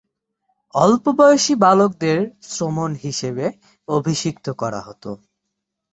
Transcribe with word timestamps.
অল্পবয়সী 0.75 1.53
বালকদের 1.55 2.19
শ্রমণ 2.47 2.91
হিসেবে 3.03 3.45
অভিষিক্ত 3.87 4.45
করা 4.51 4.79
হত। 4.81 5.03